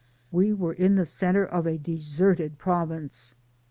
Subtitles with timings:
[0.31, 3.35] We were in the centre of a deserted pro vince.